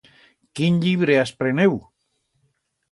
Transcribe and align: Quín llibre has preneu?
Quín 0.59 0.79
llibre 0.85 1.19
has 1.21 1.35
preneu? 1.43 1.79